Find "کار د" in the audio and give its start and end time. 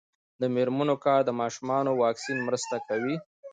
1.05-1.31